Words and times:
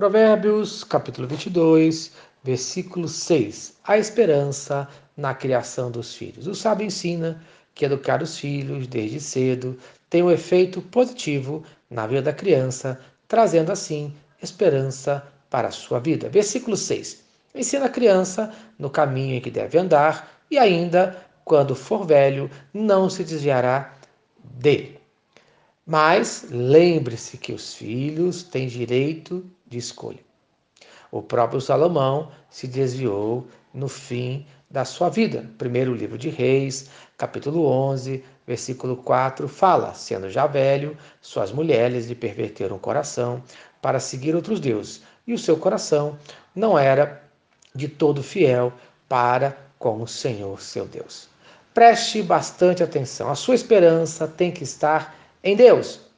Provérbios, 0.00 0.82
capítulo 0.82 1.28
22, 1.28 2.12
versículo 2.42 3.06
6. 3.06 3.74
A 3.84 3.98
esperança 3.98 4.88
na 5.14 5.34
criação 5.34 5.90
dos 5.90 6.14
filhos. 6.14 6.46
O 6.46 6.54
sábio 6.54 6.86
ensina 6.86 7.44
que 7.74 7.84
educar 7.84 8.22
os 8.22 8.38
filhos 8.38 8.86
desde 8.86 9.20
cedo 9.20 9.76
tem 10.08 10.22
um 10.22 10.30
efeito 10.30 10.80
positivo 10.80 11.62
na 11.90 12.06
vida 12.06 12.22
da 12.22 12.32
criança, 12.32 12.98
trazendo 13.28 13.72
assim 13.72 14.14
esperança 14.42 15.22
para 15.50 15.68
a 15.68 15.70
sua 15.70 16.00
vida. 16.00 16.30
Versículo 16.30 16.78
6. 16.78 17.22
Ensina 17.54 17.84
a 17.84 17.90
criança 17.90 18.54
no 18.78 18.88
caminho 18.88 19.34
em 19.34 19.40
que 19.42 19.50
deve 19.50 19.76
andar 19.76 20.40
e 20.50 20.56
ainda, 20.56 21.22
quando 21.44 21.76
for 21.76 22.06
velho, 22.06 22.50
não 22.72 23.10
se 23.10 23.22
desviará 23.22 23.94
dele. 24.42 24.98
Mas 25.86 26.46
lembre-se 26.50 27.36
que 27.36 27.52
os 27.52 27.74
filhos 27.74 28.42
têm 28.42 28.66
direito 28.66 29.44
de 29.70 29.78
escolha. 29.78 30.20
O 31.10 31.22
próprio 31.22 31.60
Salomão 31.60 32.30
se 32.50 32.66
desviou 32.66 33.46
no 33.72 33.88
fim 33.88 34.46
da 34.68 34.84
sua 34.84 35.08
vida. 35.08 35.48
Primeiro 35.56 35.94
livro 35.94 36.18
de 36.18 36.28
Reis, 36.28 36.90
capítulo 37.16 37.66
11, 37.66 38.22
versículo 38.46 38.96
4, 38.96 39.48
fala: 39.48 39.94
sendo 39.94 40.28
já 40.28 40.46
velho, 40.46 40.96
suas 41.20 41.50
mulheres 41.50 42.06
lhe 42.06 42.14
perverteram 42.14 42.76
o 42.76 42.80
coração 42.80 43.42
para 43.80 43.98
seguir 43.98 44.34
outros 44.34 44.60
deuses, 44.60 45.02
e 45.26 45.32
o 45.32 45.38
seu 45.38 45.56
coração 45.56 46.18
não 46.54 46.78
era 46.78 47.22
de 47.74 47.88
todo 47.88 48.22
fiel 48.22 48.72
para 49.08 49.56
com 49.78 50.02
o 50.02 50.06
Senhor 50.06 50.60
seu 50.60 50.84
Deus. 50.84 51.28
Preste 51.72 52.22
bastante 52.22 52.82
atenção. 52.82 53.30
A 53.30 53.34
sua 53.34 53.54
esperança 53.54 54.26
tem 54.26 54.50
que 54.50 54.64
estar 54.64 55.16
em 55.42 55.56
Deus 55.56 56.09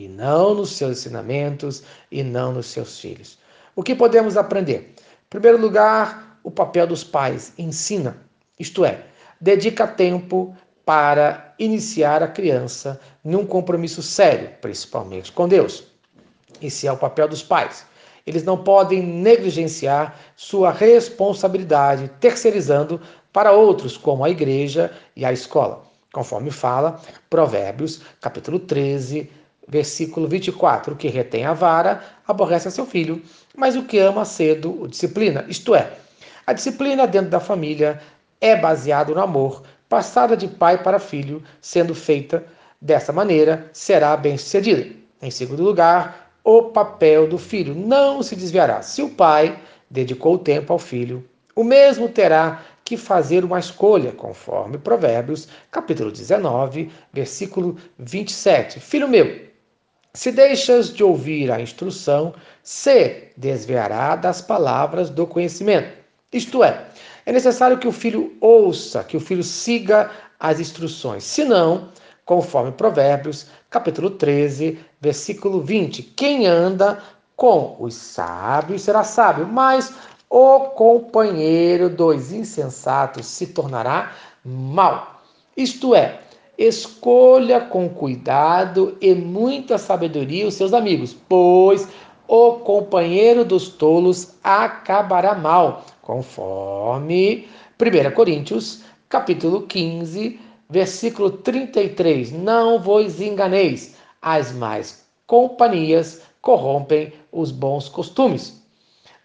e 0.00 0.08
não 0.08 0.54
nos 0.54 0.70
seus 0.70 0.98
ensinamentos 0.98 1.82
e 2.10 2.22
não 2.22 2.52
nos 2.52 2.68
seus 2.68 2.98
filhos. 2.98 3.38
O 3.76 3.82
que 3.82 3.94
podemos 3.94 4.34
aprender? 4.34 4.94
Em 4.96 5.28
primeiro 5.28 5.60
lugar, 5.60 6.38
o 6.42 6.50
papel 6.50 6.86
dos 6.86 7.04
pais 7.04 7.52
ensina, 7.58 8.16
isto 8.58 8.82
é, 8.82 9.04
dedica 9.38 9.86
tempo 9.86 10.56
para 10.86 11.54
iniciar 11.58 12.22
a 12.22 12.28
criança 12.28 12.98
num 13.22 13.44
compromisso 13.44 14.02
sério, 14.02 14.50
principalmente 14.62 15.30
com 15.32 15.46
Deus. 15.46 15.84
Esse 16.62 16.86
é 16.86 16.92
o 16.92 16.96
papel 16.96 17.28
dos 17.28 17.42
pais. 17.42 17.84
Eles 18.26 18.42
não 18.42 18.56
podem 18.56 19.02
negligenciar 19.02 20.18
sua 20.34 20.72
responsabilidade, 20.72 22.10
terceirizando 22.18 22.98
para 23.34 23.52
outros, 23.52 23.98
como 23.98 24.24
a 24.24 24.30
igreja 24.30 24.90
e 25.14 25.26
a 25.26 25.32
escola. 25.32 25.82
Conforme 26.10 26.50
fala 26.50 27.00
Provérbios, 27.28 28.00
capítulo 28.20 28.58
13, 28.58 29.30
versículo 29.70 30.26
24: 30.26 30.92
O 30.92 30.96
que 30.96 31.08
retém 31.08 31.44
a 31.44 31.54
vara 31.54 32.02
aborrece 32.26 32.68
a 32.68 32.70
seu 32.70 32.84
filho, 32.84 33.22
mas 33.56 33.76
o 33.76 33.84
que 33.84 33.98
ama 33.98 34.24
cedo 34.24 34.82
o 34.82 34.88
disciplina. 34.88 35.44
Isto 35.48 35.74
é, 35.74 35.92
a 36.46 36.52
disciplina 36.52 37.06
dentro 37.06 37.30
da 37.30 37.40
família 37.40 38.00
é 38.40 38.56
baseada 38.56 39.14
no 39.14 39.20
amor, 39.20 39.62
passada 39.88 40.36
de 40.36 40.48
pai 40.48 40.82
para 40.82 40.98
filho, 40.98 41.42
sendo 41.60 41.94
feita 41.94 42.44
dessa 42.80 43.12
maneira, 43.12 43.70
será 43.72 44.16
bem-sucedida. 44.16 44.86
Em 45.22 45.30
segundo 45.30 45.62
lugar, 45.62 46.32
o 46.42 46.64
papel 46.64 47.28
do 47.28 47.38
filho 47.38 47.74
não 47.74 48.22
se 48.22 48.34
desviará. 48.34 48.82
Se 48.82 49.02
o 49.02 49.10
pai 49.10 49.58
dedicou 49.88 50.38
tempo 50.38 50.72
ao 50.72 50.78
filho, 50.78 51.24
o 51.54 51.62
mesmo 51.62 52.08
terá 52.08 52.62
que 52.84 52.96
fazer 52.96 53.44
uma 53.44 53.58
escolha, 53.58 54.12
conforme 54.12 54.78
Provérbios, 54.78 55.46
capítulo 55.70 56.10
19, 56.10 56.90
versículo 57.12 57.76
27. 57.98 58.80
Filho 58.80 59.06
meu, 59.06 59.49
se 60.12 60.32
deixas 60.32 60.92
de 60.92 61.04
ouvir 61.04 61.50
a 61.50 61.60
instrução, 61.60 62.34
se 62.62 63.28
desviará 63.36 64.16
das 64.16 64.40
palavras 64.40 65.10
do 65.10 65.26
conhecimento. 65.26 65.96
Isto 66.32 66.62
é, 66.64 66.86
é 67.26 67.32
necessário 67.32 67.78
que 67.78 67.88
o 67.88 67.92
filho 67.92 68.36
ouça, 68.40 69.04
que 69.04 69.16
o 69.16 69.20
filho 69.20 69.42
siga 69.42 70.10
as 70.38 70.60
instruções. 70.60 71.24
Senão, 71.24 71.88
conforme 72.24 72.72
Provérbios, 72.72 73.46
capítulo 73.68 74.10
13, 74.10 74.78
versículo 75.00 75.60
20. 75.60 76.02
Quem 76.02 76.46
anda 76.46 77.02
com 77.36 77.76
os 77.80 77.94
sábios 77.94 78.82
será 78.82 79.02
sábio, 79.02 79.46
mas 79.46 79.92
o 80.28 80.60
companheiro 80.70 81.88
dos 81.88 82.32
insensatos 82.32 83.26
se 83.26 83.48
tornará 83.48 84.12
mal. 84.44 85.22
Isto 85.56 85.94
é, 85.94 86.20
escolha 86.62 87.60
com 87.60 87.88
cuidado 87.88 88.96
e 89.00 89.14
muita 89.14 89.78
sabedoria 89.78 90.46
os 90.46 90.54
seus 90.54 90.72
amigos, 90.72 91.16
pois 91.28 91.88
o 92.28 92.52
companheiro 92.52 93.44
dos 93.44 93.68
tolos 93.68 94.34
acabará 94.44 95.34
mal, 95.34 95.84
conforme 96.02 97.48
1 97.80 98.14
Coríntios, 98.14 98.82
capítulo 99.08 99.62
15, 99.62 100.38
Versículo 100.70 101.32
33: 101.32 102.30
Não 102.30 102.78
vos 102.78 103.20
enganeis, 103.20 103.96
as 104.22 104.52
mais 104.52 105.04
companhias 105.26 106.22
corrompem 106.40 107.12
os 107.32 107.50
bons 107.50 107.88
costumes. 107.88 108.62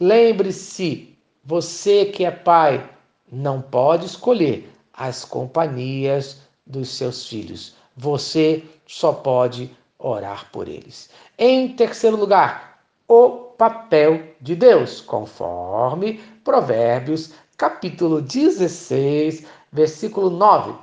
Lembre-se, 0.00 1.14
você 1.44 2.06
que 2.06 2.24
é 2.24 2.30
pai, 2.30 2.88
não 3.30 3.60
pode 3.60 4.06
escolher 4.06 4.70
as 4.90 5.22
companhias 5.22 6.40
dos 6.66 6.88
seus 6.90 7.26
filhos. 7.26 7.74
Você 7.96 8.64
só 8.86 9.12
pode 9.12 9.74
orar 9.98 10.50
por 10.50 10.68
eles. 10.68 11.10
Em 11.38 11.74
terceiro 11.74 12.16
lugar, 12.16 12.80
o 13.08 13.30
papel 13.30 14.34
de 14.40 14.56
Deus, 14.56 15.00
conforme 15.00 16.18
Provérbios, 16.42 17.32
capítulo 17.56 18.20
16, 18.20 19.46
versículo 19.72 20.30
9. 20.30 20.74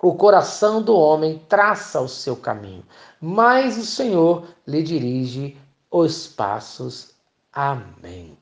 O 0.00 0.14
coração 0.14 0.80
do 0.80 0.96
homem 0.96 1.42
traça 1.48 2.00
o 2.00 2.08
seu 2.08 2.36
caminho, 2.36 2.84
mas 3.20 3.76
o 3.76 3.84
Senhor 3.84 4.46
lhe 4.66 4.82
dirige 4.82 5.58
os 5.90 6.28
passos. 6.28 7.14
Amém. 7.52 8.38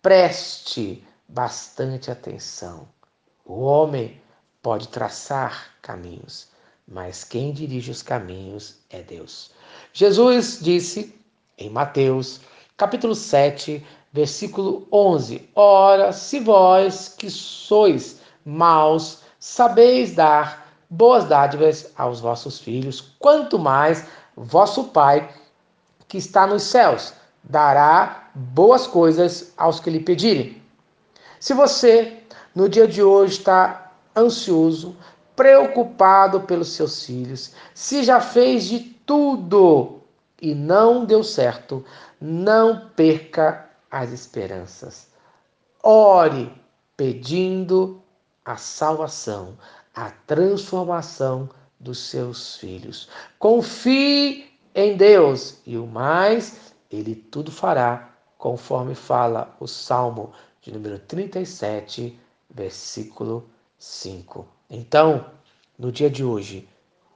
Preste 0.00 1.04
bastante 1.28 2.10
atenção. 2.10 2.88
O 3.44 3.62
homem 3.62 4.20
pode 4.62 4.88
traçar 4.88 5.74
caminhos, 5.80 6.48
mas 6.86 7.24
quem 7.24 7.52
dirige 7.52 7.90
os 7.90 8.02
caminhos 8.02 8.76
é 8.90 9.02
Deus. 9.02 9.50
Jesus 9.92 10.58
disse 10.60 11.14
em 11.56 11.70
Mateus, 11.70 12.40
capítulo 12.76 13.14
7, 13.14 13.84
versículo 14.12 14.86
11: 14.92 15.48
Ora, 15.54 16.12
se 16.12 16.40
vós 16.40 17.08
que 17.08 17.30
sois 17.30 18.20
maus, 18.44 19.22
sabeis 19.38 20.14
dar 20.14 20.68
boas 20.88 21.24
dádivas 21.24 21.92
aos 21.96 22.20
vossos 22.20 22.58
filhos, 22.58 23.14
quanto 23.18 23.58
mais 23.58 24.04
vosso 24.36 24.84
Pai 24.84 25.32
que 26.08 26.18
está 26.18 26.46
nos 26.46 26.64
céus 26.64 27.14
dará 27.42 28.30
boas 28.34 28.86
coisas 28.86 29.52
aos 29.56 29.80
que 29.80 29.90
lhe 29.90 30.00
pedirem. 30.00 30.60
Se 31.38 31.54
você 31.54 32.18
no 32.54 32.68
dia 32.68 32.86
de 32.86 33.02
hoje 33.02 33.38
está 33.38 33.89
ansioso, 34.16 34.96
preocupado 35.36 36.40
pelos 36.42 36.68
seus 36.72 37.04
filhos, 37.04 37.52
se 37.74 38.02
já 38.02 38.20
fez 38.20 38.64
de 38.64 38.80
tudo 38.80 40.00
e 40.40 40.54
não 40.54 41.04
deu 41.04 41.22
certo, 41.24 41.84
não 42.20 42.90
perca 42.90 43.70
as 43.90 44.12
esperanças. 44.12 45.08
Ore 45.82 46.52
pedindo 46.96 48.02
a 48.44 48.56
salvação, 48.56 49.56
a 49.94 50.10
transformação 50.10 51.48
dos 51.78 51.98
seus 51.98 52.56
filhos. 52.56 53.08
Confie 53.38 54.50
em 54.74 54.96
Deus 54.96 55.58
e 55.64 55.78
o 55.78 55.86
mais 55.86 56.74
ele 56.90 57.14
tudo 57.14 57.50
fará, 57.50 58.10
conforme 58.36 58.94
fala 58.94 59.54
o 59.60 59.66
Salmo 59.66 60.32
de 60.60 60.72
número 60.72 60.98
37, 60.98 62.18
versículo 62.50 63.48
5. 63.80 64.46
Então, 64.68 65.24
no 65.78 65.90
dia 65.90 66.10
de 66.10 66.22
hoje, 66.22 66.68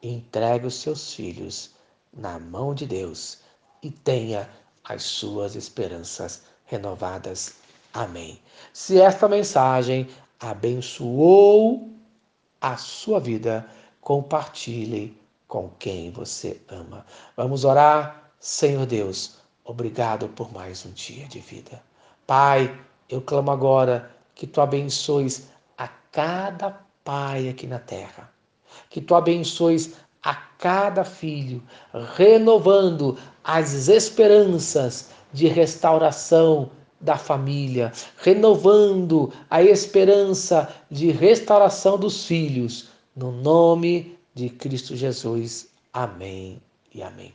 entregue 0.00 0.66
os 0.66 0.76
seus 0.76 1.12
filhos 1.12 1.74
na 2.12 2.38
mão 2.38 2.72
de 2.72 2.86
Deus 2.86 3.40
e 3.82 3.90
tenha 3.90 4.48
as 4.84 5.02
suas 5.02 5.56
esperanças 5.56 6.44
renovadas. 6.64 7.56
Amém. 7.92 8.40
Se 8.72 9.00
esta 9.00 9.28
mensagem 9.28 10.08
abençoou 10.38 11.90
a 12.60 12.76
sua 12.76 13.18
vida, 13.18 13.68
compartilhe 14.00 15.20
com 15.48 15.68
quem 15.80 16.12
você 16.12 16.60
ama. 16.68 17.04
Vamos 17.36 17.64
orar, 17.64 18.30
Senhor 18.38 18.86
Deus, 18.86 19.38
obrigado 19.64 20.28
por 20.28 20.52
mais 20.52 20.86
um 20.86 20.92
dia 20.92 21.26
de 21.26 21.40
vida. 21.40 21.82
Pai, 22.24 22.80
eu 23.08 23.20
clamo 23.20 23.50
agora 23.50 24.14
que 24.34 24.46
tu 24.46 24.60
abençoes 24.60 25.51
a 25.76 25.88
cada 25.88 26.80
pai 27.04 27.48
aqui 27.48 27.66
na 27.66 27.78
terra, 27.78 28.30
que 28.88 29.00
tu 29.00 29.14
abençoes 29.14 29.94
a 30.22 30.34
cada 30.34 31.04
filho, 31.04 31.62
renovando 32.16 33.18
as 33.42 33.88
esperanças 33.88 35.10
de 35.32 35.48
restauração 35.48 36.70
da 37.00 37.16
família, 37.18 37.92
renovando 38.18 39.32
a 39.50 39.62
esperança 39.62 40.72
de 40.88 41.10
restauração 41.10 41.98
dos 41.98 42.24
filhos, 42.24 42.88
no 43.16 43.32
nome 43.32 44.16
de 44.34 44.48
Cristo 44.48 44.96
Jesus. 44.96 45.68
Amém 45.92 46.62
e 46.94 47.02
amém. 47.02 47.34